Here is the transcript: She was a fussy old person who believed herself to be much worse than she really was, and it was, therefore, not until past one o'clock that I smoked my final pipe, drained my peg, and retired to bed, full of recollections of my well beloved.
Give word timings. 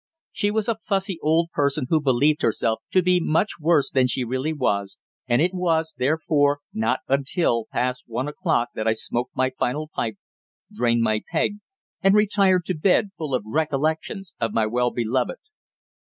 She 0.31 0.49
was 0.49 0.67
a 0.67 0.79
fussy 0.81 1.19
old 1.21 1.51
person 1.51 1.85
who 1.87 2.01
believed 2.01 2.41
herself 2.41 2.81
to 2.89 3.03
be 3.03 3.19
much 3.19 3.59
worse 3.59 3.91
than 3.91 4.07
she 4.07 4.23
really 4.23 4.51
was, 4.51 4.97
and 5.27 5.43
it 5.43 5.53
was, 5.53 5.93
therefore, 5.95 6.61
not 6.73 7.01
until 7.07 7.67
past 7.71 8.05
one 8.07 8.27
o'clock 8.27 8.69
that 8.73 8.87
I 8.87 8.93
smoked 8.93 9.35
my 9.35 9.51
final 9.59 9.89
pipe, 9.93 10.17
drained 10.73 11.03
my 11.03 11.21
peg, 11.31 11.57
and 12.01 12.15
retired 12.15 12.65
to 12.65 12.73
bed, 12.73 13.11
full 13.15 13.35
of 13.35 13.43
recollections 13.45 14.33
of 14.41 14.53
my 14.55 14.65
well 14.65 14.89
beloved. 14.89 15.37